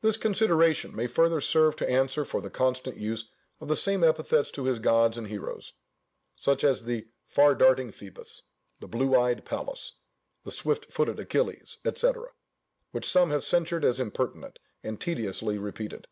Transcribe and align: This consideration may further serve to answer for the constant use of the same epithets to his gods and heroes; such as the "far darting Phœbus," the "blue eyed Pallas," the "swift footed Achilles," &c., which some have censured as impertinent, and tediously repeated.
This 0.00 0.16
consideration 0.16 0.92
may 0.92 1.06
further 1.06 1.40
serve 1.40 1.76
to 1.76 1.88
answer 1.88 2.24
for 2.24 2.40
the 2.40 2.50
constant 2.50 2.96
use 2.96 3.30
of 3.60 3.68
the 3.68 3.76
same 3.76 4.02
epithets 4.02 4.50
to 4.50 4.64
his 4.64 4.80
gods 4.80 5.16
and 5.16 5.28
heroes; 5.28 5.72
such 6.34 6.64
as 6.64 6.84
the 6.84 7.06
"far 7.28 7.54
darting 7.54 7.92
Phœbus," 7.92 8.42
the 8.80 8.88
"blue 8.88 9.14
eyed 9.16 9.44
Pallas," 9.44 9.92
the 10.42 10.50
"swift 10.50 10.92
footed 10.92 11.20
Achilles," 11.20 11.78
&c., 11.94 12.10
which 12.90 13.06
some 13.06 13.30
have 13.30 13.44
censured 13.44 13.84
as 13.84 14.00
impertinent, 14.00 14.58
and 14.82 15.00
tediously 15.00 15.58
repeated. 15.58 16.08